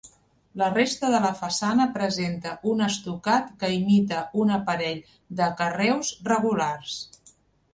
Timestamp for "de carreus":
5.43-6.11